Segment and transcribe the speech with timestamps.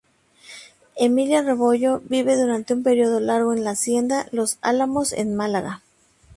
[0.95, 5.83] Emilia Rebollo vive durante un periodo largo en la Hacienda Los Álamos en Málaga.